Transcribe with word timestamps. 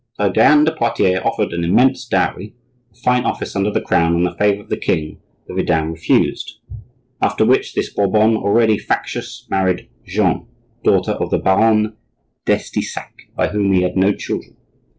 Though 0.17 0.31
Diane 0.31 0.63
de 0.63 0.75
Poitiers 0.75 1.21
offered 1.23 1.53
an 1.53 1.63
immense 1.63 2.05
dowry, 2.07 2.55
a 2.91 2.95
fine 3.01 3.23
office 3.23 3.55
under 3.55 3.69
the 3.69 3.79
crown, 3.81 4.15
and 4.15 4.25
the 4.25 4.33
favor 4.33 4.63
of 4.63 4.69
the 4.69 4.75
king, 4.77 5.19
the 5.47 5.53
vidame 5.53 5.91
refused. 5.93 6.53
After 7.21 7.45
which, 7.45 7.75
this 7.75 7.93
Bourbon, 7.93 8.35
already 8.35 8.79
factious, 8.79 9.45
married 9.51 9.89
Jeanne, 10.03 10.47
daughter 10.83 11.11
of 11.11 11.29
the 11.29 11.37
Baron 11.37 11.97
d'Estissac, 12.47 13.13
by 13.35 13.49
whom 13.49 13.71
he 13.73 13.83
had 13.83 13.95
no 13.95 14.11
children. 14.11 14.55